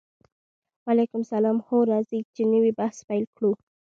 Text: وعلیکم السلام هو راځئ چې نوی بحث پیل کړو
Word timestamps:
وعلیکم 0.85 1.19
السلام 1.23 1.57
هو 1.67 1.77
راځئ 1.91 2.19
چې 2.35 2.41
نوی 2.53 2.71
بحث 2.79 2.97
پیل 3.07 3.25
کړو 3.35 3.51